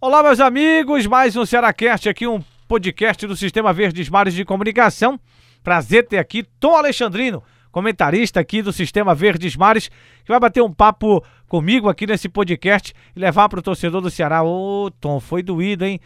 Olá, 0.00 0.22
meus 0.22 0.38
amigos, 0.38 1.08
mais 1.08 1.34
um 1.34 1.44
Cearacast 1.44 2.08
aqui, 2.08 2.24
um 2.24 2.40
podcast 2.68 3.26
do 3.26 3.34
Sistema 3.34 3.72
Verdes 3.72 4.08
Mares 4.08 4.32
de 4.32 4.44
Comunicação. 4.44 5.18
Prazer 5.60 6.06
ter 6.06 6.18
aqui 6.18 6.44
Tom 6.60 6.76
Alexandrino, 6.76 7.42
comentarista 7.72 8.38
aqui 8.38 8.62
do 8.62 8.72
Sistema 8.72 9.12
Verdes 9.12 9.56
Mares, 9.56 9.88
que 9.88 10.28
vai 10.28 10.38
bater 10.38 10.62
um 10.62 10.72
papo 10.72 11.20
comigo 11.48 11.88
aqui 11.88 12.06
nesse 12.06 12.28
podcast 12.28 12.94
e 13.16 13.18
levar 13.18 13.48
para 13.48 13.58
o 13.58 13.62
torcedor 13.62 14.00
do 14.00 14.08
Ceará. 14.08 14.44
Ô, 14.44 14.88
Tom, 15.00 15.18
foi 15.18 15.42
doído, 15.42 15.84
hein? 15.84 15.98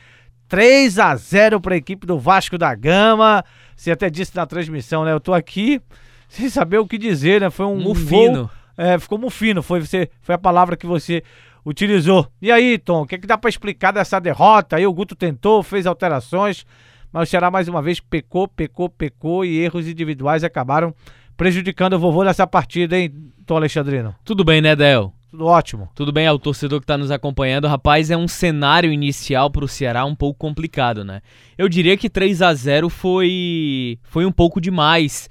3 0.48 0.98
a 0.98 1.14
0 1.14 1.60
para 1.60 1.74
a 1.74 1.76
equipe 1.76 2.06
do 2.06 2.18
Vasco 2.18 2.56
da 2.56 2.74
Gama. 2.74 3.44
Você 3.76 3.90
até 3.90 4.08
disse 4.08 4.34
na 4.34 4.46
transmissão, 4.46 5.04
né? 5.04 5.12
Eu 5.12 5.20
tô 5.20 5.34
aqui 5.34 5.82
sem 6.30 6.48
saber 6.48 6.78
o 6.78 6.86
que 6.86 6.96
dizer, 6.96 7.42
né? 7.42 7.50
Foi 7.50 7.66
um 7.66 7.76
Mufino. 7.76 8.38
Gol, 8.38 8.50
é, 8.74 8.98
ficou 8.98 9.18
mufino, 9.18 9.62
foi, 9.62 9.80
você, 9.80 10.08
foi 10.22 10.34
a 10.34 10.38
palavra 10.38 10.76
que 10.76 10.86
você 10.86 11.22
utilizou. 11.64 12.26
E 12.40 12.50
aí, 12.50 12.78
Tom, 12.78 13.02
o 13.02 13.06
que, 13.06 13.14
é 13.14 13.18
que 13.18 13.26
dá 13.26 13.38
para 13.38 13.50
explicar 13.50 13.92
dessa 13.92 14.20
derrota? 14.20 14.76
Aí 14.76 14.86
o 14.86 14.92
Guto 14.92 15.14
tentou, 15.14 15.62
fez 15.62 15.86
alterações, 15.86 16.66
mas 17.12 17.28
o 17.28 17.30
Ceará 17.30 17.50
mais 17.50 17.68
uma 17.68 17.82
vez 17.82 18.00
pecou, 18.00 18.48
pecou, 18.48 18.88
pecou 18.88 19.44
e 19.44 19.58
erros 19.58 19.88
individuais 19.88 20.44
acabaram 20.44 20.94
prejudicando 21.36 21.94
o 21.94 21.98
vovô 21.98 22.24
nessa 22.24 22.46
partida, 22.46 22.96
hein, 22.96 23.12
Tom 23.46 23.56
Alexandrino? 23.56 24.14
Tudo 24.24 24.44
bem, 24.44 24.60
né, 24.60 24.76
Del? 24.76 25.12
Tudo 25.30 25.46
ótimo. 25.46 25.88
Tudo 25.94 26.12
bem, 26.12 26.26
é 26.26 26.32
o 26.32 26.38
torcedor 26.38 26.78
que 26.78 26.84
está 26.84 26.98
nos 26.98 27.10
acompanhando. 27.10 27.66
Rapaz, 27.66 28.10
é 28.10 28.16
um 28.16 28.28
cenário 28.28 28.92
inicial 28.92 29.50
para 29.50 29.64
o 29.64 29.68
Ceará 29.68 30.04
um 30.04 30.14
pouco 30.14 30.38
complicado, 30.38 31.04
né? 31.04 31.22
Eu 31.56 31.70
diria 31.70 31.96
que 31.96 32.10
3 32.10 32.42
a 32.42 32.52
0 32.52 32.90
foi, 32.90 33.98
foi 34.02 34.26
um 34.26 34.30
pouco 34.30 34.60
demais 34.60 35.30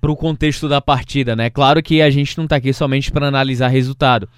para 0.00 0.10
o 0.10 0.16
contexto 0.16 0.68
da 0.68 0.80
partida, 0.80 1.34
né? 1.34 1.50
Claro 1.50 1.82
que 1.82 2.00
a 2.00 2.08
gente 2.10 2.38
não 2.38 2.44
está 2.44 2.56
aqui 2.56 2.72
somente 2.72 3.10
para 3.10 3.26
analisar 3.26 3.68
resultado. 3.68 4.28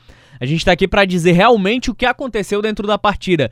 A 0.43 0.45
gente 0.45 0.59
está 0.59 0.73
aqui 0.73 0.89
para 0.89 1.05
dizer 1.05 1.31
realmente 1.31 1.89
o 1.89 1.95
que 1.95 2.05
aconteceu 2.05 2.61
dentro 2.61 2.85
da 2.85 2.99
partida. 2.99 3.49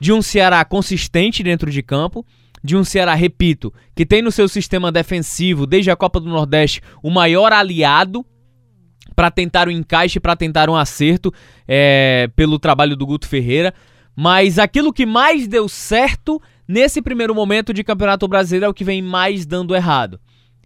De 0.00 0.12
um 0.12 0.20
Ceará 0.20 0.64
consistente 0.64 1.44
dentro 1.44 1.70
de 1.70 1.80
campo, 1.80 2.26
de 2.60 2.76
um 2.76 2.82
Ceará, 2.82 3.14
repito, 3.14 3.72
que 3.94 4.04
tem 4.04 4.20
no 4.20 4.32
seu 4.32 4.48
sistema 4.48 4.90
defensivo, 4.90 5.64
desde 5.64 5.92
a 5.92 5.96
Copa 5.96 6.18
do 6.18 6.28
Nordeste, 6.28 6.82
o 7.00 7.08
maior 7.08 7.52
aliado 7.52 8.26
para 9.14 9.30
tentar 9.30 9.68
o 9.68 9.70
um 9.70 9.74
encaixe, 9.74 10.18
para 10.18 10.34
tentar 10.34 10.68
um 10.68 10.74
acerto 10.74 11.32
é, 11.68 12.28
pelo 12.34 12.58
trabalho 12.58 12.96
do 12.96 13.06
Guto 13.06 13.28
Ferreira. 13.28 13.72
Mas 14.16 14.58
aquilo 14.58 14.92
que 14.92 15.06
mais 15.06 15.46
deu 15.46 15.68
certo 15.68 16.42
nesse 16.66 17.00
primeiro 17.00 17.32
momento 17.32 17.72
de 17.72 17.84
Campeonato 17.84 18.26
Brasileiro 18.26 18.66
é 18.66 18.68
o 18.68 18.74
que 18.74 18.82
vem 18.82 19.00
mais 19.00 19.46
dando 19.46 19.72
errado. 19.72 20.18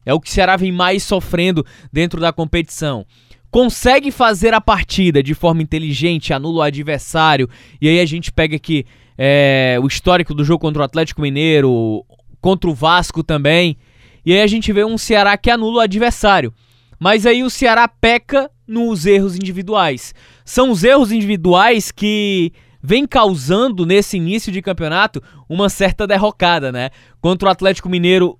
É 0.02 0.14
o 0.14 0.20
que 0.20 0.30
o 0.30 0.32
Ceará 0.32 0.56
vem 0.56 0.72
mais 0.72 1.02
sofrendo 1.02 1.62
dentro 1.92 2.18
da 2.18 2.32
competição. 2.32 3.04
Consegue 3.50 4.10
fazer 4.10 4.52
a 4.52 4.60
partida 4.60 5.22
de 5.22 5.34
forma 5.34 5.62
inteligente, 5.62 6.32
anula 6.32 6.58
o 6.58 6.62
adversário, 6.62 7.48
e 7.80 7.88
aí 7.88 8.00
a 8.00 8.06
gente 8.06 8.30
pega 8.30 8.56
aqui 8.56 8.84
é, 9.16 9.78
o 9.82 9.86
histórico 9.86 10.34
do 10.34 10.44
jogo 10.44 10.60
contra 10.60 10.82
o 10.82 10.84
Atlético 10.84 11.22
Mineiro, 11.22 12.04
contra 12.40 12.68
o 12.68 12.74
Vasco 12.74 13.22
também, 13.22 13.76
e 14.24 14.32
aí 14.32 14.42
a 14.42 14.46
gente 14.46 14.72
vê 14.72 14.84
um 14.84 14.98
Ceará 14.98 15.36
que 15.36 15.50
anula 15.50 15.78
o 15.78 15.80
adversário. 15.80 16.52
Mas 16.98 17.24
aí 17.24 17.42
o 17.42 17.50
Ceará 17.50 17.88
peca 17.88 18.50
nos 18.66 19.06
erros 19.06 19.36
individuais. 19.36 20.12
São 20.44 20.70
os 20.70 20.84
erros 20.84 21.12
individuais 21.12 21.90
que 21.90 22.52
vem 22.82 23.06
causando 23.06 23.86
nesse 23.86 24.16
início 24.16 24.52
de 24.52 24.60
campeonato 24.60 25.22
uma 25.48 25.68
certa 25.68 26.06
derrocada, 26.06 26.70
né? 26.70 26.90
Contra 27.20 27.48
o 27.48 27.52
Atlético 27.52 27.88
Mineiro 27.88 28.38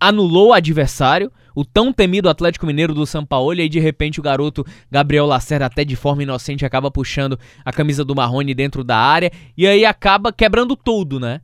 anulou 0.00 0.48
o 0.48 0.52
adversário, 0.52 1.32
o 1.54 1.64
tão 1.64 1.92
temido 1.92 2.28
Atlético 2.28 2.66
Mineiro 2.66 2.94
do 2.94 3.06
São 3.06 3.24
Paulo, 3.24 3.52
e 3.54 3.68
de 3.68 3.80
repente 3.80 4.20
o 4.20 4.22
garoto 4.22 4.64
Gabriel 4.90 5.26
Lacerda, 5.26 5.66
até 5.66 5.84
de 5.84 5.96
forma 5.96 6.22
inocente, 6.22 6.64
acaba 6.64 6.90
puxando 6.90 7.38
a 7.64 7.72
camisa 7.72 8.04
do 8.04 8.14
Marrone 8.14 8.54
dentro 8.54 8.84
da 8.84 8.96
área, 8.96 9.32
e 9.56 9.66
aí 9.66 9.84
acaba 9.84 10.32
quebrando 10.32 10.76
tudo, 10.76 11.18
né? 11.18 11.40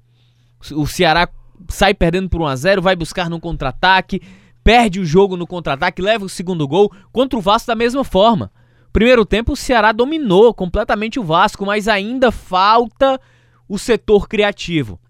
O 0.73 0.87
Ceará 0.87 1.29
sai 1.69 1.95
perdendo 1.95 2.29
por 2.29 2.41
1 2.41 2.47
a 2.47 2.57
0 2.57 2.83
vai 2.83 2.97
buscar 2.97 3.29
no 3.29 3.41
contra-ataque, 3.41 4.23
perde 4.63 5.01
o 5.01 5.05
jogo 5.05 5.37
no 5.37 5.47
contra-ataque, 5.47 6.01
leva 6.01 6.25
o 6.25 6.29
segundo 6.29 6.67
gol, 6.67 6.91
contra 7.13 7.39
o 7.39 7.43
Vasco 7.43 7.67
da 7.67 7.75
mesma 7.75 8.05
forma. 8.05 8.51
Primeiro 8.93 9.27
tempo 9.27 9.53
o 9.53 9.57
Ceará 9.57 9.91
dominou 9.91 10.55
completamente 10.55 11.19
o 11.19 11.25
Vasco, 11.25 11.67
mas 11.67 11.89
ainda 11.89 12.31
falta 12.31 13.21
o 13.69 13.79
setor 13.79 14.29
criativo. 14.29 15.01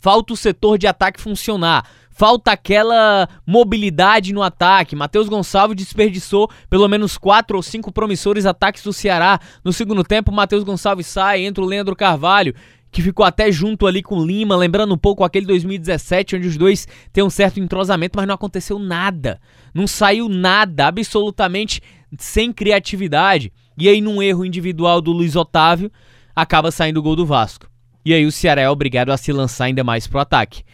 Falta 0.00 0.32
o 0.32 0.36
setor 0.36 0.78
de 0.78 0.86
ataque 0.86 1.20
funcionar. 1.20 1.84
Falta 2.18 2.50
aquela 2.50 3.28
mobilidade 3.46 4.32
no 4.32 4.42
ataque. 4.42 4.96
Matheus 4.96 5.28
Gonçalves 5.28 5.76
desperdiçou 5.76 6.50
pelo 6.68 6.88
menos 6.88 7.16
quatro 7.16 7.56
ou 7.56 7.62
cinco 7.62 7.92
promissores 7.92 8.44
ataques 8.44 8.82
do 8.82 8.92
Ceará. 8.92 9.38
No 9.62 9.72
segundo 9.72 10.02
tempo, 10.02 10.32
Matheus 10.32 10.64
Gonçalves 10.64 11.06
sai, 11.06 11.44
entra 11.44 11.62
o 11.62 11.66
Leandro 11.66 11.94
Carvalho, 11.94 12.56
que 12.90 13.02
ficou 13.02 13.24
até 13.24 13.52
junto 13.52 13.86
ali 13.86 14.02
com 14.02 14.20
Lima, 14.20 14.56
lembrando 14.56 14.92
um 14.92 14.98
pouco 14.98 15.22
aquele 15.22 15.46
2017, 15.46 16.34
onde 16.34 16.48
os 16.48 16.56
dois 16.56 16.88
têm 17.12 17.22
um 17.22 17.30
certo 17.30 17.60
entrosamento, 17.60 18.16
mas 18.16 18.26
não 18.26 18.34
aconteceu 18.34 18.80
nada. 18.80 19.40
Não 19.72 19.86
saiu 19.86 20.28
nada, 20.28 20.88
absolutamente 20.88 21.80
sem 22.18 22.52
criatividade. 22.52 23.52
E 23.78 23.88
aí, 23.88 24.00
num 24.00 24.20
erro 24.20 24.44
individual 24.44 25.00
do 25.00 25.12
Luiz 25.12 25.36
Otávio, 25.36 25.88
acaba 26.34 26.72
saindo 26.72 26.98
o 26.98 27.02
gol 27.02 27.14
do 27.14 27.24
Vasco. 27.24 27.70
E 28.04 28.12
aí 28.12 28.26
o 28.26 28.32
Ceará 28.32 28.62
é 28.62 28.68
obrigado 28.68 29.10
a 29.10 29.16
se 29.16 29.32
lançar 29.32 29.66
ainda 29.66 29.84
mais 29.84 30.08
pro 30.08 30.18
ataque. 30.18 30.64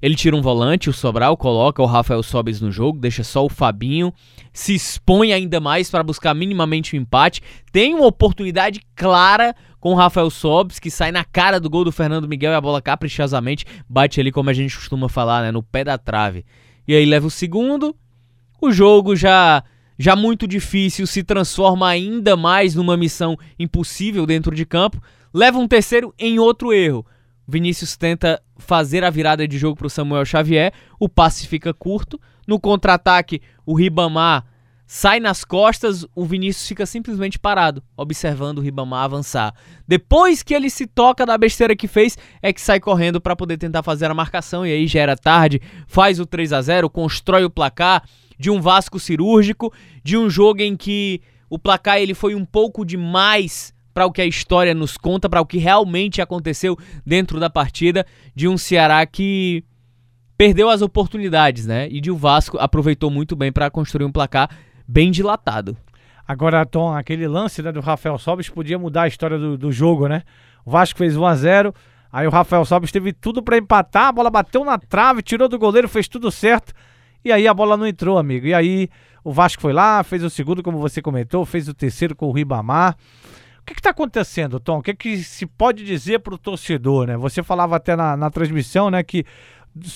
Ele 0.00 0.14
tira 0.14 0.36
um 0.36 0.40
volante, 0.40 0.88
o 0.88 0.92
Sobral, 0.92 1.36
coloca 1.36 1.82
o 1.82 1.86
Rafael 1.86 2.22
Sobes 2.22 2.60
no 2.60 2.70
jogo, 2.70 3.00
deixa 3.00 3.24
só 3.24 3.44
o 3.44 3.48
Fabinho, 3.48 4.12
se 4.52 4.74
expõe 4.74 5.32
ainda 5.32 5.58
mais 5.58 5.90
para 5.90 6.04
buscar 6.04 6.34
minimamente 6.34 6.94
o 6.94 6.98
um 6.98 7.02
empate. 7.02 7.42
Tem 7.72 7.94
uma 7.94 8.06
oportunidade 8.06 8.80
clara 8.94 9.54
com 9.80 9.92
o 9.92 9.96
Rafael 9.96 10.30
Sobes, 10.30 10.78
que 10.78 10.90
sai 10.90 11.10
na 11.10 11.24
cara 11.24 11.58
do 11.58 11.68
gol 11.68 11.84
do 11.84 11.92
Fernando 11.92 12.28
Miguel 12.28 12.52
e 12.52 12.54
a 12.54 12.60
bola 12.60 12.80
caprichosamente 12.80 13.64
bate 13.88 14.20
ali, 14.20 14.30
como 14.30 14.50
a 14.50 14.52
gente 14.52 14.76
costuma 14.76 15.08
falar, 15.08 15.42
né, 15.42 15.50
no 15.50 15.62
pé 15.62 15.82
da 15.82 15.98
trave. 15.98 16.44
E 16.86 16.94
aí 16.94 17.04
leva 17.04 17.26
o 17.26 17.30
segundo, 17.30 17.94
o 18.60 18.70
jogo 18.70 19.16
já 19.16 19.62
já 19.98 20.14
muito 20.14 20.46
difícil 20.46 21.08
se 21.08 21.24
transforma 21.24 21.88
ainda 21.88 22.36
mais 22.36 22.74
numa 22.76 22.96
missão 22.96 23.36
impossível 23.58 24.24
dentro 24.24 24.54
de 24.54 24.64
campo. 24.64 25.02
Leva 25.34 25.58
um 25.58 25.66
terceiro 25.66 26.14
em 26.16 26.38
outro 26.38 26.72
erro. 26.72 27.04
Vinícius 27.48 27.96
tenta 27.96 28.42
fazer 28.58 29.02
a 29.02 29.10
virada 29.10 29.48
de 29.48 29.56
jogo 29.56 29.74
para 29.74 29.86
o 29.86 29.90
Samuel 29.90 30.26
Xavier, 30.26 30.70
o 31.00 31.08
passe 31.08 31.46
fica 31.46 31.72
curto. 31.72 32.20
No 32.46 32.60
contra-ataque, 32.60 33.40
o 33.64 33.74
Ribamar 33.74 34.44
sai 34.86 35.18
nas 35.18 35.44
costas, 35.44 36.06
o 36.14 36.24
Vinícius 36.26 36.68
fica 36.68 36.84
simplesmente 36.84 37.38
parado, 37.38 37.82
observando 37.96 38.58
o 38.58 38.60
Ribamar 38.60 39.04
avançar. 39.04 39.54
Depois 39.86 40.42
que 40.42 40.52
ele 40.52 40.68
se 40.68 40.86
toca 40.86 41.24
da 41.24 41.38
besteira 41.38 41.74
que 41.74 41.88
fez, 41.88 42.18
é 42.42 42.52
que 42.52 42.60
sai 42.60 42.80
correndo 42.80 43.20
para 43.20 43.36
poder 43.36 43.56
tentar 43.56 43.82
fazer 43.82 44.10
a 44.10 44.14
marcação 44.14 44.66
e 44.66 44.72
aí 44.72 44.86
já 44.86 45.00
era 45.00 45.16
tarde, 45.16 45.60
faz 45.86 46.20
o 46.20 46.26
3 46.26 46.52
a 46.52 46.60
0, 46.60 46.90
constrói 46.90 47.44
o 47.44 47.50
placar 47.50 48.02
de 48.38 48.50
um 48.50 48.60
Vasco 48.60 49.00
cirúrgico, 49.00 49.72
de 50.04 50.18
um 50.18 50.28
jogo 50.28 50.60
em 50.60 50.76
que 50.76 51.22
o 51.48 51.58
placar 51.58 51.98
ele 51.98 52.14
foi 52.14 52.34
um 52.34 52.44
pouco 52.44 52.84
demais 52.84 53.72
para 53.98 54.06
o 54.06 54.12
que 54.12 54.22
a 54.22 54.26
história 54.26 54.72
nos 54.76 54.96
conta, 54.96 55.28
para 55.28 55.40
o 55.40 55.44
que 55.44 55.58
realmente 55.58 56.22
aconteceu 56.22 56.78
dentro 57.04 57.40
da 57.40 57.50
partida 57.50 58.06
de 58.32 58.46
um 58.46 58.56
Ceará 58.56 59.04
que 59.04 59.64
perdeu 60.36 60.70
as 60.70 60.82
oportunidades, 60.82 61.66
né? 61.66 61.88
E 61.90 62.00
de 62.00 62.12
o 62.12 62.16
Vasco 62.16 62.56
aproveitou 62.60 63.10
muito 63.10 63.34
bem 63.34 63.50
para 63.50 63.68
construir 63.68 64.04
um 64.04 64.12
placar 64.12 64.50
bem 64.86 65.10
dilatado. 65.10 65.76
Agora, 66.28 66.64
Tom, 66.64 66.94
aquele 66.94 67.26
lance 67.26 67.60
né, 67.60 67.72
do 67.72 67.80
Rafael 67.80 68.16
Sobis 68.18 68.48
podia 68.48 68.78
mudar 68.78 69.02
a 69.02 69.08
história 69.08 69.36
do, 69.36 69.58
do 69.58 69.72
jogo, 69.72 70.06
né? 70.06 70.22
O 70.64 70.70
Vasco 70.70 70.96
fez 70.96 71.16
1 71.16 71.26
a 71.26 71.34
0 71.34 71.74
aí 72.12 72.28
o 72.28 72.30
Rafael 72.30 72.64
Sobis 72.64 72.92
teve 72.92 73.12
tudo 73.12 73.42
para 73.42 73.58
empatar, 73.58 74.06
a 74.06 74.12
bola 74.12 74.30
bateu 74.30 74.64
na 74.64 74.78
trave, 74.78 75.22
tirou 75.22 75.48
do 75.48 75.58
goleiro, 75.58 75.88
fez 75.88 76.06
tudo 76.06 76.30
certo. 76.30 76.72
E 77.24 77.32
aí 77.32 77.48
a 77.48 77.52
bola 77.52 77.76
não 77.76 77.84
entrou, 77.84 78.16
amigo. 78.16 78.46
E 78.46 78.54
aí 78.54 78.88
o 79.24 79.32
Vasco 79.32 79.60
foi 79.60 79.72
lá, 79.72 80.04
fez 80.04 80.22
o 80.22 80.30
segundo, 80.30 80.62
como 80.62 80.78
você 80.78 81.02
comentou, 81.02 81.44
fez 81.44 81.66
o 81.66 81.74
terceiro 81.74 82.14
com 82.14 82.26
o 82.26 82.32
Ribamar 82.32 82.96
que 83.74 83.80
está 83.80 83.90
acontecendo, 83.90 84.60
Tom? 84.60 84.78
O 84.78 84.82
que, 84.82 84.94
que 84.94 85.18
se 85.18 85.46
pode 85.46 85.84
dizer 85.84 86.20
para 86.20 86.34
o 86.34 86.38
torcedor, 86.38 87.06
né? 87.06 87.16
Você 87.16 87.42
falava 87.42 87.76
até 87.76 87.96
na, 87.96 88.16
na 88.16 88.30
transmissão, 88.30 88.90
né, 88.90 89.02
que 89.02 89.24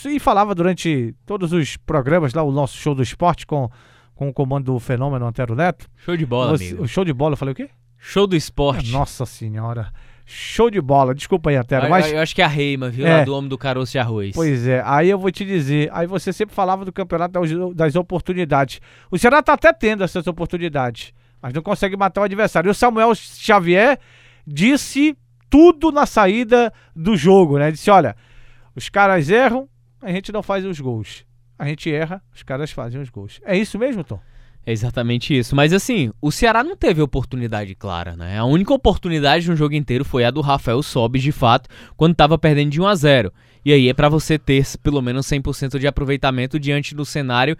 e 0.06 0.20
falava 0.20 0.54
durante 0.54 1.14
todos 1.26 1.52
os 1.52 1.76
programas 1.76 2.34
lá, 2.34 2.42
o 2.42 2.52
nosso 2.52 2.76
show 2.76 2.94
do 2.94 3.02
esporte 3.02 3.46
com, 3.46 3.68
com 4.14 4.28
o 4.28 4.32
comando 4.32 4.72
do 4.72 4.78
fenômeno 4.78 5.26
Antero 5.26 5.54
Neto. 5.54 5.86
Show 5.96 6.16
de 6.16 6.26
bola, 6.26 6.56
Você, 6.56 6.68
amigo. 6.68 6.88
Show 6.88 7.04
de 7.04 7.12
bola, 7.12 7.32
eu 7.32 7.36
falei 7.36 7.52
o 7.52 7.56
quê? 7.56 7.68
Show 7.98 8.26
do 8.26 8.36
esporte. 8.36 8.92
Nossa 8.92 9.26
senhora. 9.26 9.92
Show 10.24 10.70
de 10.70 10.80
bola, 10.80 11.14
desculpa 11.14 11.50
aí, 11.50 11.56
Antero, 11.56 11.90
mas... 11.90 12.06
Eu, 12.06 12.14
eu 12.14 12.22
acho 12.22 12.34
que 12.34 12.40
é 12.40 12.44
a 12.44 12.48
Reima, 12.48 12.88
viu, 12.88 13.06
é, 13.06 13.18
lá 13.18 13.24
do 13.24 13.34
homem 13.34 13.48
do 13.48 13.58
caroço 13.58 13.92
de 13.92 13.98
arroz. 13.98 14.32
Pois 14.34 14.66
é, 14.66 14.82
aí 14.86 15.10
eu 15.10 15.18
vou 15.18 15.30
te 15.30 15.44
dizer, 15.44 15.90
aí 15.92 16.06
você 16.06 16.32
sempre 16.32 16.54
falava 16.54 16.84
do 16.84 16.92
campeonato 16.92 17.32
das, 17.32 17.50
das 17.74 17.96
oportunidades. 17.96 18.80
O 19.10 19.18
Ceará 19.18 19.42
tá 19.42 19.54
até 19.54 19.72
tendo 19.72 20.04
essas 20.04 20.26
oportunidades 20.26 21.12
mas 21.42 21.52
não 21.52 21.60
consegue 21.60 21.96
matar 21.96 22.20
o 22.20 22.24
adversário. 22.24 22.68
E 22.68 22.70
o 22.70 22.74
Samuel 22.74 23.14
Xavier 23.14 23.98
disse 24.46 25.16
tudo 25.50 25.90
na 25.90 26.06
saída 26.06 26.72
do 26.94 27.16
jogo, 27.16 27.58
né? 27.58 27.72
Disse: 27.72 27.90
olha, 27.90 28.16
os 28.74 28.88
caras 28.88 29.28
erram, 29.28 29.68
a 30.00 30.10
gente 30.12 30.32
não 30.32 30.42
faz 30.42 30.64
os 30.64 30.78
gols. 30.80 31.26
A 31.58 31.66
gente 31.66 31.92
erra, 31.92 32.22
os 32.34 32.42
caras 32.42 32.70
fazem 32.70 33.00
os 33.00 33.10
gols. 33.10 33.40
É 33.44 33.56
isso 33.56 33.78
mesmo, 33.78 34.02
Tom? 34.02 34.20
É 34.64 34.72
exatamente 34.72 35.36
isso. 35.36 35.56
Mas 35.56 35.72
assim, 35.72 36.12
o 36.20 36.30
Ceará 36.30 36.62
não 36.62 36.76
teve 36.76 37.02
oportunidade 37.02 37.74
clara, 37.74 38.16
né? 38.16 38.38
A 38.38 38.44
única 38.44 38.72
oportunidade 38.72 39.48
no 39.48 39.56
jogo 39.56 39.74
inteiro 39.74 40.04
foi 40.04 40.24
a 40.24 40.30
do 40.30 40.40
Rafael 40.40 40.82
Sobis, 40.82 41.22
de 41.22 41.32
fato, 41.32 41.68
quando 41.96 42.12
estava 42.12 42.38
perdendo 42.38 42.70
de 42.70 42.80
1 42.80 42.86
a 42.86 42.94
0. 42.94 43.32
E 43.64 43.72
aí 43.72 43.88
é 43.88 43.94
para 43.94 44.08
você 44.08 44.38
ter 44.38 44.64
pelo 44.82 45.02
menos 45.02 45.26
100% 45.26 45.78
de 45.78 45.86
aproveitamento 45.86 46.58
diante 46.58 46.94
do 46.94 47.04
cenário 47.04 47.56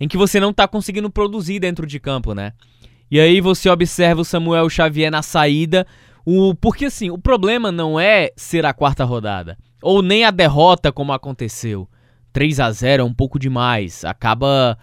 em 0.00 0.08
que 0.08 0.16
você 0.16 0.40
não 0.40 0.52
tá 0.52 0.66
conseguindo 0.66 1.10
produzir 1.10 1.60
dentro 1.60 1.86
de 1.86 2.00
campo, 2.00 2.34
né? 2.34 2.52
E 3.10 3.18
aí 3.18 3.40
você 3.40 3.68
observa 3.68 4.20
o 4.20 4.24
Samuel 4.24 4.68
Xavier 4.70 5.10
na 5.10 5.22
saída, 5.22 5.86
o 6.24 6.54
porque 6.54 6.86
assim, 6.86 7.10
o 7.10 7.18
problema 7.18 7.72
não 7.72 7.98
é 7.98 8.30
ser 8.36 8.64
a 8.64 8.72
quarta 8.72 9.04
rodada 9.04 9.58
ou 9.82 10.02
nem 10.02 10.24
a 10.24 10.30
derrota 10.30 10.92
como 10.92 11.12
aconteceu. 11.12 11.88
3 12.32 12.60
a 12.60 12.70
0 12.70 13.02
é 13.02 13.04
um 13.04 13.12
pouco 13.12 13.38
demais, 13.38 14.04
acaba 14.04 14.78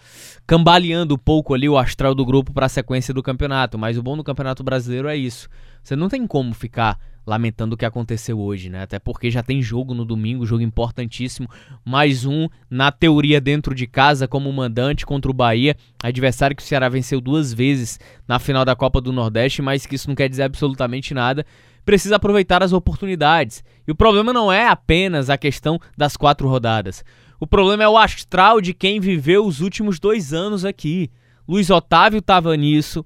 cambaleando 0.45 1.15
um 1.15 1.18
pouco 1.18 1.53
ali 1.53 1.69
o 1.69 1.77
astral 1.77 2.13
do 2.13 2.25
grupo 2.25 2.51
para 2.51 2.65
a 2.65 2.69
sequência 2.69 3.13
do 3.13 3.24
campeonato, 3.24 3.77
mas 3.77 3.97
o 3.97 4.03
bom 4.03 4.18
do 4.18 4.24
Campeonato 4.24 4.63
Brasileiro 4.63 5.07
é 5.07 5.15
isso. 5.15 5.47
Você 5.81 5.95
não 5.95 6.09
tem 6.09 6.27
como 6.27 6.53
ficar 6.53 7.00
lamentando 7.27 7.75
o 7.75 7.77
que 7.77 7.85
aconteceu 7.85 8.39
hoje, 8.39 8.69
né? 8.69 8.83
Até 8.83 8.97
porque 8.97 9.29
já 9.29 9.44
tem 9.44 9.62
jogo 9.62 9.94
no 9.94 10.06
domingo, 10.06 10.45
jogo 10.45 10.63
importantíssimo, 10.63 11.50
mais 11.83 12.25
um 12.25 12.47
na 12.69 12.89
teoria 12.89 13.41
dentro 13.41 13.75
de 13.75 13.85
casa 13.85 14.29
como 14.29 14.51
mandante 14.53 15.06
contra 15.06 15.29
o 15.29 15.33
Bahia, 15.33 15.75
adversário 16.01 16.56
que 16.56 16.63
o 16.63 16.65
Ceará 16.65 16.88
venceu 16.88 17.19
duas 17.19 17.53
vezes 17.53 18.00
na 18.25 18.39
final 18.39 18.63
da 18.63 18.77
Copa 18.77 19.01
do 19.01 19.12
Nordeste, 19.12 19.62
mas 19.62 19.85
que 19.85 19.95
isso 19.95 20.07
não 20.07 20.15
quer 20.15 20.29
dizer 20.29 20.44
absolutamente 20.44 21.13
nada. 21.13 21.45
Precisa 21.83 22.15
aproveitar 22.15 22.63
as 22.63 22.71
oportunidades. 22.71 23.62
E 23.85 23.91
o 23.91 23.95
problema 23.95 24.31
não 24.31 24.51
é 24.51 24.68
apenas 24.68 25.30
a 25.30 25.38
questão 25.38 25.77
das 25.97 26.15
quatro 26.15 26.47
rodadas. 26.47 27.03
O 27.41 27.45
problema 27.45 27.83
é 27.83 27.89
o 27.89 27.97
astral 27.97 28.62
de 28.62 28.73
quem 28.73 29.01
viveu 29.01 29.45
os 29.45 29.59
últimos 29.59 30.00
dois 30.00 30.33
anos 30.33 30.63
aqui. 30.63 31.12
Luiz 31.47 31.69
Otávio 31.69 32.19
estava 32.19 32.56
nisso, 32.56 33.06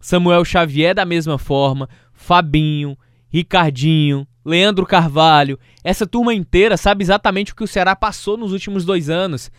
Samuel 0.00 0.44
Xavier 0.44 0.94
da 0.94 1.04
mesma 1.04 1.36
forma, 1.36 1.88
Fabinho, 2.12 2.96
Ricardinho, 3.28 4.26
Leandro 4.44 4.86
Carvalho, 4.86 5.58
essa 5.82 6.06
turma 6.06 6.32
inteira 6.32 6.76
sabe 6.76 7.02
exatamente 7.02 7.52
o 7.52 7.56
que 7.56 7.64
o 7.64 7.68
Ceará 7.68 7.96
passou 7.96 8.36
nos 8.36 8.52
últimos 8.52 8.84
dois 8.84 9.10
anos. 9.10 9.50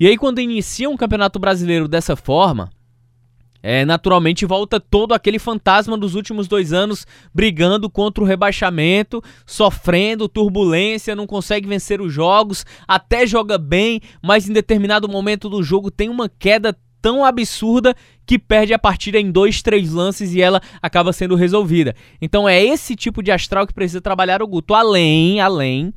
E 0.00 0.06
aí, 0.06 0.16
quando 0.16 0.40
inicia 0.40 0.88
um 0.88 0.96
campeonato 0.96 1.38
brasileiro 1.38 1.86
dessa 1.86 2.16
forma, 2.16 2.70
é, 3.66 3.82
naturalmente 3.82 4.44
volta 4.44 4.78
todo 4.78 5.14
aquele 5.14 5.38
fantasma 5.38 5.96
dos 5.96 6.14
últimos 6.14 6.46
dois 6.46 6.70
anos 6.74 7.06
brigando 7.32 7.88
contra 7.88 8.22
o 8.22 8.26
rebaixamento, 8.26 9.22
sofrendo 9.46 10.28
turbulência, 10.28 11.16
não 11.16 11.26
consegue 11.26 11.66
vencer 11.66 11.98
os 11.98 12.12
jogos, 12.12 12.66
até 12.86 13.26
joga 13.26 13.56
bem, 13.56 14.02
mas 14.22 14.46
em 14.46 14.52
determinado 14.52 15.08
momento 15.08 15.48
do 15.48 15.62
jogo 15.62 15.90
tem 15.90 16.10
uma 16.10 16.28
queda 16.28 16.76
tão 17.04 17.22
absurda 17.22 17.94
que 18.24 18.38
perde 18.38 18.72
a 18.72 18.78
partida 18.78 19.20
em 19.20 19.30
dois, 19.30 19.60
três 19.60 19.92
lances 19.92 20.32
e 20.32 20.40
ela 20.40 20.62
acaba 20.80 21.12
sendo 21.12 21.34
resolvida. 21.34 21.94
Então 22.18 22.48
é 22.48 22.64
esse 22.64 22.96
tipo 22.96 23.22
de 23.22 23.30
astral 23.30 23.66
que 23.66 23.74
precisa 23.74 24.00
trabalhar 24.00 24.42
o 24.42 24.46
Guto, 24.46 24.72
além, 24.72 25.38
além 25.38 25.92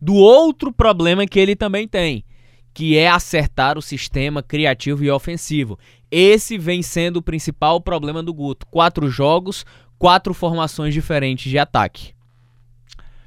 do 0.00 0.14
outro 0.14 0.72
problema 0.72 1.26
que 1.26 1.38
ele 1.38 1.54
também 1.54 1.86
tem, 1.86 2.24
que 2.72 2.96
é 2.96 3.06
acertar 3.06 3.76
o 3.76 3.82
sistema 3.82 4.42
criativo 4.42 5.04
e 5.04 5.10
ofensivo. 5.10 5.78
Esse 6.10 6.56
vem 6.56 6.80
sendo 6.80 7.18
o 7.18 7.22
principal 7.22 7.78
problema 7.78 8.22
do 8.22 8.32
Guto. 8.32 8.66
Quatro 8.68 9.10
jogos, 9.10 9.62
quatro 9.98 10.32
formações 10.32 10.94
diferentes 10.94 11.50
de 11.50 11.58
ataque. 11.58 12.14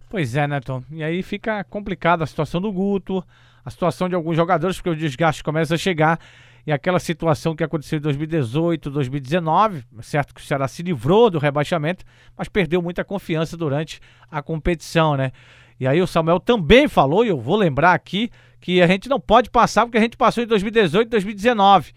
Pois 0.10 0.36
é, 0.36 0.48
Neton. 0.48 0.84
E 0.92 1.04
aí 1.04 1.22
fica 1.22 1.64
complicada 1.64 2.24
a 2.24 2.28
situação 2.28 2.60
do 2.60 2.72
Guto, 2.72 3.24
a 3.64 3.70
situação 3.70 4.10
de 4.10 4.16
alguns 4.16 4.36
jogadores, 4.36 4.78
porque 4.78 4.90
o 4.90 4.96
desgaste 4.96 5.44
começa 5.44 5.76
a 5.76 5.78
chegar 5.78 6.20
e 6.66 6.72
aquela 6.72 7.00
situação 7.00 7.56
que 7.56 7.64
aconteceu 7.64 7.98
em 7.98 8.02
2018, 8.02 8.90
2019, 8.90 9.84
certo 10.02 10.34
que 10.34 10.42
o 10.42 10.44
Ceará 10.44 10.68
se 10.68 10.84
livrou 10.84 11.30
do 11.30 11.40
rebaixamento, 11.40 12.04
mas 12.38 12.48
perdeu 12.48 12.82
muita 12.82 13.04
confiança 13.04 13.58
durante 13.58 14.00
a 14.30 14.42
competição, 14.42 15.16
né? 15.16 15.32
E 15.80 15.88
aí 15.88 16.02
o 16.02 16.08
Samuel 16.08 16.40
também 16.40 16.88
falou, 16.88 17.24
e 17.24 17.30
eu 17.30 17.40
vou 17.40 17.56
lembrar 17.56 17.94
aqui, 17.94 18.30
que 18.60 18.82
a 18.82 18.88
gente 18.88 19.08
não 19.08 19.20
pode 19.20 19.50
passar 19.50 19.86
porque 19.86 19.98
a 19.98 20.02
gente 20.02 20.18
passou 20.18 20.44
em 20.44 20.48
2018, 20.48 21.10
2019. 21.10 21.94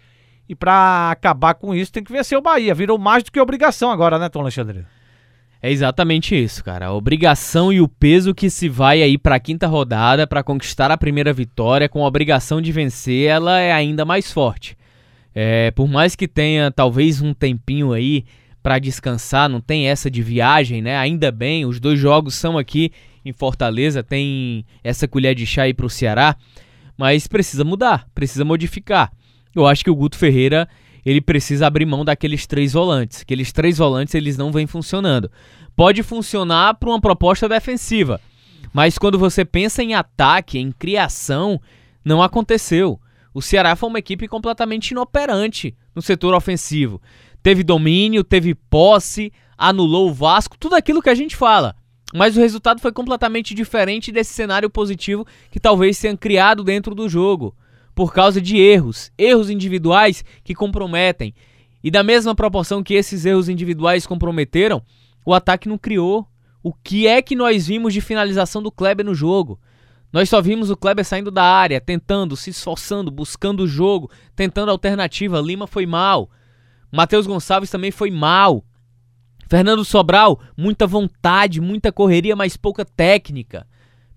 E 0.47 0.55
para 0.55 1.11
acabar 1.11 1.53
com 1.53 1.73
isso 1.73 1.91
tem 1.91 2.03
que 2.03 2.11
vencer 2.11 2.37
o 2.37 2.41
Bahia. 2.41 2.73
Virou 2.73 2.97
mais 2.97 3.23
do 3.23 3.31
que 3.31 3.39
obrigação 3.39 3.91
agora, 3.91 4.17
né, 4.17 4.29
Tom 4.29 4.41
Alexandre? 4.41 4.85
É 5.65 5.71
exatamente 5.71 6.35
isso, 6.35 6.61
cara. 6.61 6.87
A 6.87 6.93
obrigação 6.93 7.71
e 7.71 7.79
o 7.79 7.87
peso 7.87 8.35
que 8.35 8.49
se 8.49 8.67
vai 8.67 9.01
aí 9.01 9.17
para 9.17 9.35
a 9.35 9.39
quinta 9.39 9.65
rodada 9.65 10.27
para 10.27 10.43
conquistar 10.43 10.91
a 10.91 10.97
primeira 10.97 11.31
vitória 11.31 11.87
com 11.87 12.03
a 12.03 12.07
obrigação 12.07 12.61
de 12.61 12.69
vencer, 12.69 13.29
ela 13.29 13.57
é 13.61 13.71
ainda 13.71 14.03
mais 14.03 14.29
forte. 14.29 14.77
É, 15.33 15.71
por 15.71 15.87
mais 15.87 16.17
que 16.17 16.27
tenha 16.27 16.69
talvez 16.69 17.21
um 17.21 17.33
tempinho 17.33 17.93
aí 17.93 18.25
para 18.61 18.77
descansar, 18.77 19.47
não 19.47 19.61
tem 19.61 19.87
essa 19.87 20.11
de 20.11 20.21
viagem, 20.21 20.81
né? 20.81 20.97
Ainda 20.97 21.31
bem, 21.31 21.65
os 21.65 21.79
dois 21.79 21.97
jogos 21.97 22.35
são 22.35 22.57
aqui 22.57 22.91
em 23.23 23.31
Fortaleza, 23.31 24.03
tem 24.03 24.65
essa 24.83 25.07
colher 25.07 25.33
de 25.33 25.45
chá 25.45 25.61
aí 25.61 25.73
pro 25.73 25.89
Ceará, 25.89 26.35
mas 26.97 27.25
precisa 27.25 27.63
mudar, 27.63 28.05
precisa 28.13 28.43
modificar. 28.43 29.13
Eu 29.55 29.65
acho 29.65 29.81
que 29.81 29.89
o 29.89 29.95
Guto 29.95 30.17
Ferreira 30.17 30.67
ele 31.05 31.21
precisa 31.21 31.67
abrir 31.67 31.85
mão 31.85 32.05
daqueles 32.05 32.47
três 32.47 32.73
volantes. 32.73 33.21
Aqueles 33.21 33.51
três 33.51 33.77
volantes 33.77 34.15
eles 34.15 34.37
não 34.37 34.51
vêm 34.51 34.67
funcionando. 34.67 35.29
Pode 35.75 36.03
funcionar 36.03 36.75
para 36.75 36.89
uma 36.89 37.01
proposta 37.01 37.49
defensiva, 37.49 38.21
mas 38.73 38.97
quando 38.97 39.17
você 39.19 39.43
pensa 39.43 39.83
em 39.83 39.93
ataque, 39.93 40.59
em 40.59 40.71
criação, 40.71 41.59
não 42.05 42.21
aconteceu. 42.21 42.99
O 43.33 43.41
Ceará 43.41 43.75
foi 43.75 43.89
uma 43.89 43.99
equipe 43.99 44.27
completamente 44.27 44.91
inoperante 44.91 45.75
no 45.95 46.01
setor 46.01 46.33
ofensivo. 46.33 47.01
Teve 47.41 47.63
domínio, 47.63 48.23
teve 48.23 48.53
posse, 48.53 49.33
anulou 49.57 50.09
o 50.09 50.13
Vasco, 50.13 50.57
tudo 50.57 50.75
aquilo 50.75 51.01
que 51.01 51.09
a 51.09 51.15
gente 51.15 51.35
fala. 51.35 51.75
Mas 52.13 52.37
o 52.37 52.39
resultado 52.39 52.79
foi 52.79 52.91
completamente 52.91 53.55
diferente 53.55 54.11
desse 54.11 54.33
cenário 54.33 54.69
positivo 54.69 55.25
que 55.49 55.59
talvez 55.59 55.99
tenha 55.99 56.15
criado 56.15 56.63
dentro 56.63 56.93
do 56.93 57.09
jogo 57.09 57.55
por 57.95 58.13
causa 58.13 58.41
de 58.41 58.57
erros, 58.57 59.11
erros 59.17 59.49
individuais 59.49 60.23
que 60.43 60.55
comprometem. 60.55 61.33
E 61.83 61.91
da 61.91 62.03
mesma 62.03 62.33
proporção 62.33 62.81
que 62.81 62.93
esses 62.93 63.25
erros 63.25 63.49
individuais 63.49 64.07
comprometeram, 64.07 64.81
o 65.25 65.33
ataque 65.33 65.67
não 65.67 65.77
criou. 65.77 66.27
O 66.61 66.73
que 66.73 67.07
é 67.07 67.21
que 67.21 67.35
nós 67.35 67.67
vimos 67.67 67.93
de 67.93 68.01
finalização 68.01 68.63
do 68.63 68.71
Kleber 68.71 69.05
no 69.05 69.13
jogo? 69.13 69.59
Nós 70.13 70.29
só 70.29 70.41
vimos 70.41 70.69
o 70.69 70.77
Kleber 70.77 71.03
saindo 71.03 71.31
da 71.31 71.43
área, 71.43 71.81
tentando, 71.81 72.37
se 72.37 72.51
esforçando, 72.51 73.11
buscando 73.11 73.63
o 73.63 73.67
jogo, 73.67 74.09
tentando 74.35 74.71
alternativa. 74.71 75.41
Lima 75.41 75.67
foi 75.67 75.85
mal. 75.85 76.29
Matheus 76.91 77.27
Gonçalves 77.27 77.69
também 77.69 77.91
foi 77.91 78.11
mal. 78.11 78.63
Fernando 79.49 79.83
Sobral, 79.83 80.39
muita 80.55 80.87
vontade, 80.87 81.59
muita 81.59 81.91
correria, 81.91 82.35
mas 82.35 82.55
pouca 82.55 82.85
técnica. 82.85 83.67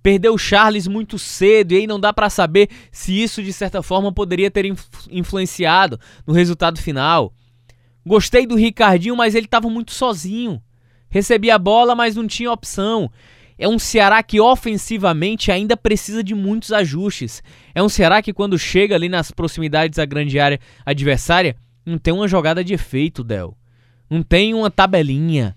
Perdeu 0.07 0.35
o 0.35 0.39
Charles 0.39 0.87
muito 0.87 1.19
cedo 1.19 1.73
e 1.73 1.79
aí 1.79 1.87
não 1.89 1.99
dá 1.99 2.13
para 2.13 2.31
saber 2.31 2.69
se 2.93 3.21
isso 3.21 3.43
de 3.43 3.53
certa 3.53 3.83
forma 3.83 4.13
poderia 4.13 4.49
ter 4.49 4.65
influenciado 5.11 5.99
no 6.25 6.33
resultado 6.33 6.81
final. 6.81 7.35
Gostei 8.07 8.47
do 8.47 8.55
Ricardinho, 8.55 9.17
mas 9.17 9.35
ele 9.35 9.47
estava 9.47 9.69
muito 9.69 9.93
sozinho. 9.93 10.63
Recebia 11.09 11.57
a 11.57 11.59
bola, 11.59 11.97
mas 11.97 12.15
não 12.15 12.25
tinha 12.25 12.53
opção. 12.53 13.11
É 13.59 13.69
um 13.69 13.81
Ceará 13.81 14.23
que 14.23 14.39
ofensivamente 14.39 15.51
ainda 15.51 15.77
precisa 15.77 16.23
de 16.23 16.37
muitos 16.37 16.71
ajustes. 16.71 17.43
É 17.75 17.83
um 17.83 17.89
Ceará 17.89 18.23
que 18.23 18.33
quando 18.33 18.57
chega 18.57 18.95
ali 18.95 19.09
nas 19.09 19.33
proximidades 19.33 19.97
da 19.97 20.05
grande 20.05 20.39
área 20.39 20.61
adversária, 20.85 21.57
não 21.85 21.99
tem 21.99 22.15
uma 22.15 22.29
jogada 22.29 22.63
de 22.63 22.73
efeito, 22.73 23.25
Del. 23.25 23.59
Não 24.09 24.23
tem 24.23 24.55
uma 24.55 24.71
tabelinha. 24.71 25.57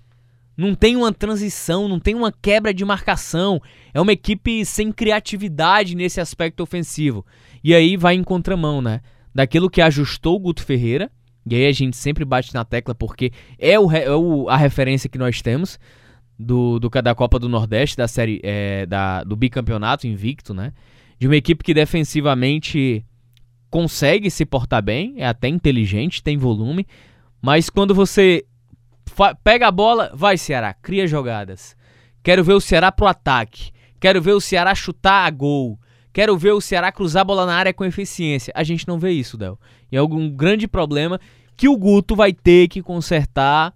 Não 0.59 0.75
tem 0.75 0.97
uma 0.97 1.13
transição, 1.13 1.87
não 1.87 2.01
tem 2.01 2.13
uma 2.13 2.33
quebra 2.33 2.73
de 2.73 2.83
marcação. 2.83 3.61
É 3.93 4.01
uma 4.01 4.11
equipe 4.11 4.65
sem 4.65 4.91
criatividade 4.91 5.95
nesse 5.95 6.19
aspecto 6.19 6.61
ofensivo. 6.61 7.25
E 7.63 7.73
aí 7.73 7.95
vai 7.95 8.15
em 8.15 8.23
contramão, 8.25 8.81
né? 8.81 8.99
Daquilo 9.33 9.69
que 9.69 9.81
ajustou 9.81 10.35
o 10.35 10.39
Guto 10.39 10.61
Ferreira. 10.61 11.09
E 11.49 11.55
aí 11.55 11.65
a 11.65 11.71
gente 11.71 11.95
sempre 11.95 12.25
bate 12.25 12.53
na 12.53 12.65
tecla 12.65 12.93
porque 12.93 13.31
é, 13.57 13.79
o, 13.79 13.89
é 13.89 14.13
o, 14.13 14.49
a 14.49 14.57
referência 14.57 15.09
que 15.09 15.17
nós 15.17 15.41
temos 15.41 15.79
do, 16.37 16.77
do 16.77 16.89
da 16.89 17.15
Copa 17.15 17.39
do 17.39 17.47
Nordeste, 17.47 17.95
da 17.95 18.09
série 18.09 18.41
é, 18.43 18.85
da, 18.85 19.23
do 19.23 19.37
bicampeonato 19.37 20.07
invicto, 20.07 20.53
né? 20.53 20.73
De 21.17 21.25
uma 21.25 21.37
equipe 21.37 21.63
que 21.63 21.73
defensivamente 21.73 23.05
consegue 23.69 24.29
se 24.29 24.45
portar 24.45 24.83
bem, 24.83 25.13
é 25.15 25.25
até 25.25 25.47
inteligente, 25.47 26.21
tem 26.21 26.37
volume, 26.37 26.85
mas 27.41 27.69
quando 27.69 27.95
você 27.95 28.43
pega 29.43 29.67
a 29.67 29.71
bola, 29.71 30.11
vai 30.13 30.37
Ceará, 30.37 30.73
cria 30.73 31.07
jogadas. 31.07 31.75
Quero 32.23 32.43
ver 32.43 32.53
o 32.53 32.61
Ceará 32.61 32.91
pro 32.91 33.07
ataque. 33.07 33.71
Quero 33.99 34.21
ver 34.21 34.33
o 34.33 34.41
Ceará 34.41 34.73
chutar 34.75 35.25
a 35.25 35.29
gol. 35.29 35.79
Quero 36.11 36.37
ver 36.37 36.51
o 36.51 36.61
Ceará 36.61 36.91
cruzar 36.91 37.21
a 37.21 37.25
bola 37.25 37.45
na 37.45 37.55
área 37.55 37.73
com 37.73 37.85
eficiência. 37.85 38.51
A 38.55 38.63
gente 38.63 38.87
não 38.87 38.99
vê 38.99 39.11
isso, 39.11 39.37
Del. 39.37 39.59
E 39.91 39.97
é 39.97 40.01
um 40.01 40.29
grande 40.29 40.67
problema 40.67 41.19
que 41.55 41.67
o 41.67 41.77
Guto 41.77 42.15
vai 42.15 42.33
ter 42.33 42.67
que 42.67 42.81
consertar 42.81 43.73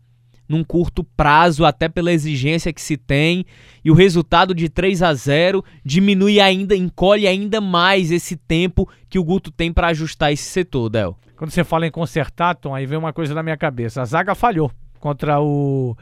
num 0.47 0.63
curto 0.63 1.03
prazo, 1.03 1.65
até 1.65 1.87
pela 1.87 2.11
exigência 2.11 2.73
que 2.73 2.81
se 2.81 2.97
tem, 2.97 3.45
e 3.83 3.89
o 3.89 3.93
resultado 3.93 4.53
de 4.53 4.69
3 4.69 5.01
a 5.01 5.13
0 5.13 5.63
diminui 5.83 6.39
ainda, 6.39 6.75
encolhe 6.75 7.25
ainda 7.25 7.61
mais 7.61 8.11
esse 8.11 8.35
tempo 8.35 8.87
que 9.09 9.17
o 9.17 9.23
Guto 9.23 9.51
tem 9.51 9.71
para 9.71 9.87
ajustar 9.87 10.31
esse 10.31 10.43
setor, 10.43 10.89
Del. 10.89 11.17
Quando 11.35 11.51
você 11.51 11.63
fala 11.63 11.87
em 11.87 11.91
consertar, 11.91 12.55
Tom, 12.55 12.75
aí 12.75 12.85
vem 12.85 12.97
uma 12.97 13.13
coisa 13.13 13.33
na 13.33 13.41
minha 13.41 13.57
cabeça. 13.57 14.01
A 14.01 14.05
zaga 14.05 14.35
falhou 14.35 14.71
contra 15.03 15.41
o 15.41 15.97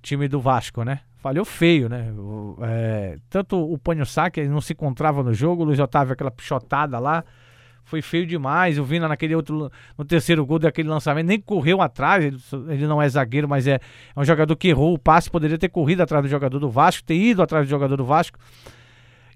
time 0.00 0.26
do 0.26 0.40
Vasco, 0.40 0.82
né? 0.82 1.00
Falhou 1.18 1.44
feio, 1.44 1.86
né? 1.86 2.10
É, 2.62 3.18
tanto 3.28 3.58
o 3.58 3.76
Panho 3.76 4.06
Sá, 4.06 4.30
que 4.30 4.42
não 4.44 4.62
se 4.62 4.72
encontrava 4.72 5.22
no 5.22 5.34
jogo, 5.34 5.62
o 5.62 5.66
Luiz 5.66 5.78
Otávio, 5.78 6.14
aquela 6.14 6.30
pichotada 6.30 6.98
lá, 6.98 7.22
foi 7.84 8.00
feio 8.00 8.26
demais. 8.26 8.78
O 8.78 8.84
Vina 8.84 9.06
naquele 9.06 9.34
outro, 9.34 9.70
no 9.98 10.04
terceiro 10.06 10.46
gol 10.46 10.58
daquele 10.58 10.88
lançamento, 10.88 11.26
nem 11.26 11.38
correu 11.38 11.82
atrás. 11.82 12.24
Ele, 12.24 12.38
ele 12.70 12.86
não 12.86 13.02
é 13.02 13.06
zagueiro, 13.06 13.46
mas 13.46 13.66
é, 13.66 13.74
é, 13.74 13.80
um 14.18 14.24
jogador 14.24 14.56
que 14.56 14.68
errou 14.68 14.94
o 14.94 14.98
passe, 14.98 15.30
poderia 15.30 15.58
ter 15.58 15.68
corrido 15.68 16.00
atrás 16.00 16.24
do 16.24 16.28
jogador 16.30 16.58
do 16.58 16.70
Vasco, 16.70 17.04
ter 17.04 17.16
ido 17.16 17.42
atrás 17.42 17.66
do 17.66 17.68
jogador 17.68 17.98
do 17.98 18.04
Vasco. 18.06 18.38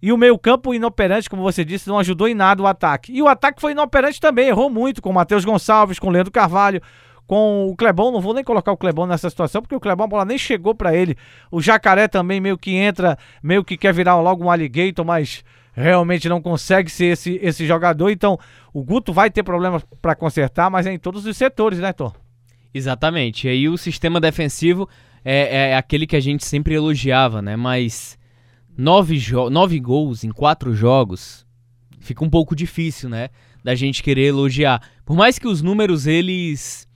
E 0.01 0.11
o 0.11 0.17
meio-campo 0.17 0.73
inoperante, 0.73 1.29
como 1.29 1.43
você 1.43 1.67
disse, 1.67 1.87
não 1.87 1.99
ajudou 1.99 2.29
em 2.29 2.35
nada 2.35 2.63
o 2.63 2.67
ataque. 2.67 3.13
E 3.13 3.21
o 3.21 3.29
ataque 3.29 3.61
foi 3.61 3.73
inoperante 3.73 4.19
também, 4.19 4.49
errou 4.49 4.71
muito 4.71 5.03
com 5.03 5.11
o 5.11 5.13
Matheus 5.13 5.45
Gonçalves, 5.45 5.99
com 5.99 6.07
o 6.07 6.11
Leandro 6.11 6.33
Carvalho, 6.33 6.81
com 7.27 7.69
o 7.69 7.77
Clebão. 7.77 8.11
Não 8.11 8.21
vou 8.21 8.35
nem 8.35 8.45
colocar 8.45 8.73
o 8.73 8.77
Clebão 8.77 9.07
nessa 9.07 9.31
situação, 9.31 9.63
porque 9.63 9.75
o 9.75 9.81
Clebão 9.81 10.05
a 10.05 10.09
bola 10.09 10.25
nem 10.25 10.39
chegou 10.39 10.75
para 10.75 10.95
ele. 10.95 11.17
O 11.51 11.61
Jacaré 11.61 12.09
também 12.09 12.41
meio 12.41 12.59
que 12.59 12.75
entra, 12.75 13.19
meio 13.43 13.65
que 13.65 13.77
quer 13.77 13.93
virar 13.93 14.21
logo 14.21 14.45
um 14.45 14.51
alligator, 14.51 15.05
mas 15.05 15.45
realmente 15.73 16.29
não 16.29 16.41
consegue 16.41 16.91
ser 16.91 17.07
esse, 17.07 17.39
esse 17.43 17.67
jogador. 17.67 18.11
Então, 18.11 18.39
o 18.73 18.83
Guto 18.83 19.13
vai 19.13 19.31
ter 19.31 19.43
problemas 19.43 19.85
para 20.01 20.15
consertar, 20.15 20.71
mas 20.71 20.87
é 20.87 20.93
em 20.93 20.99
todos 20.99 21.25
os 21.27 21.37
setores, 21.37 21.79
né, 21.79 21.93
Tom? 21.93 22.13
Exatamente. 22.75 23.47
E 23.47 23.51
aí 23.51 23.69
o 23.69 23.77
sistema 23.77 24.21
defensivo 24.21 24.89
é, 25.25 25.71
é 25.71 25.77
aquele 25.77 26.07
que 26.07 26.17
a 26.17 26.21
gente 26.21 26.45
sempre 26.45 26.75
elogiava, 26.75 27.43
né? 27.43 27.57
Mas 27.57 28.19
nove, 28.77 29.19
nove 29.51 29.79
gols 29.79 30.25
em 30.25 30.31
quatro 30.31 30.75
jogos 30.75 31.47
fica 32.03 32.25
um 32.25 32.31
pouco 32.31 32.55
difícil, 32.55 33.09
né? 33.09 33.31
Da 33.65 33.75
gente 33.75 34.03
querer 34.03 34.27
elogiar. 34.27 34.83
Por 35.05 35.17
mais 35.17 35.39
que 35.39 35.47
os 35.47 35.63
números, 35.63 36.07
eles. 36.07 36.87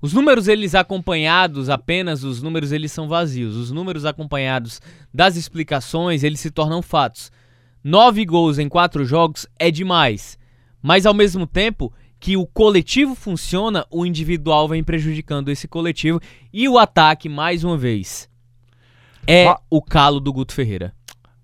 Os 0.00 0.12
números 0.12 0.46
eles 0.46 0.74
acompanhados, 0.74 1.68
apenas 1.68 2.22
os 2.22 2.40
números 2.40 2.72
eles 2.72 2.92
são 2.92 3.08
vazios. 3.08 3.56
Os 3.56 3.70
números 3.70 4.04
acompanhados 4.04 4.80
das 5.12 5.36
explicações, 5.36 6.22
eles 6.22 6.40
se 6.40 6.50
tornam 6.50 6.82
fatos. 6.82 7.32
Nove 7.82 8.24
gols 8.24 8.58
em 8.58 8.68
quatro 8.68 9.04
jogos 9.04 9.46
é 9.58 9.70
demais. 9.70 10.38
Mas 10.82 11.06
ao 11.06 11.14
mesmo 11.14 11.46
tempo 11.46 11.92
que 12.20 12.36
o 12.36 12.46
coletivo 12.46 13.14
funciona, 13.14 13.86
o 13.90 14.04
individual 14.04 14.68
vem 14.68 14.82
prejudicando 14.82 15.50
esse 15.50 15.66
coletivo. 15.66 16.20
E 16.52 16.68
o 16.68 16.78
ataque, 16.78 17.28
mais 17.28 17.64
uma 17.64 17.76
vez, 17.76 18.28
é 19.26 19.44
Va 19.44 19.60
o 19.70 19.82
calo 19.82 20.20
do 20.20 20.32
Guto 20.32 20.54
Ferreira. 20.54 20.94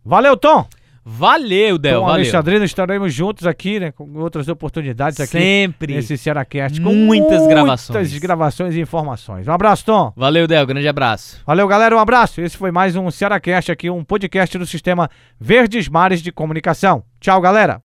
Valeu, 0.05 0.37
Tom! 0.37 0.67
Valeu, 1.05 1.77
Del, 1.77 2.01
Com 2.01 2.07
valeu. 2.07 2.15
Alexandrino, 2.15 2.65
estaremos 2.65 3.13
juntos 3.13 3.47
aqui, 3.47 3.79
né? 3.79 3.93
Com 3.93 4.11
outras 4.19 4.49
oportunidades 4.49 5.21
aqui. 5.21 5.33
Sempre. 5.33 5.95
Nesse 5.95 6.17
Cearacast. 6.17 6.81
Com 6.81 6.95
muitas, 6.95 7.31
muitas 7.31 7.47
gravações. 7.47 8.09
Muitas 8.09 8.19
gravações 8.19 8.75
e 8.75 8.81
informações. 8.81 9.47
Um 9.47 9.53
abraço, 9.53 9.85
Tom. 9.85 10.13
Valeu, 10.17 10.47
Del. 10.47 10.67
Grande 10.67 10.89
abraço. 10.89 11.43
Valeu, 11.47 11.69
galera. 11.69 11.95
Um 11.95 12.01
abraço. 12.01 12.41
Esse 12.41 12.57
foi 12.57 12.71
mais 12.71 12.97
um 12.97 13.11
Cearacast 13.11 13.71
aqui, 13.71 13.91
um 13.91 14.03
podcast 14.03 14.57
do 14.57 14.65
Sistema 14.65 15.11
Verdes 15.39 15.89
Mares 15.89 16.23
de 16.23 16.33
Comunicação. 16.33 17.05
Tchau, 17.21 17.41
galera. 17.41 17.83